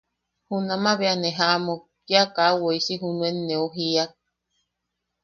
Junamaʼa 0.47 0.97
bea 0.99 1.15
ne 1.17 1.29
jaʼamuk, 1.37 1.81
kia 2.07 2.23
kaa 2.35 2.57
woisi 2.61 2.93
junuen 3.01 3.37
neu 3.47 3.65
jiiak. 3.75 4.11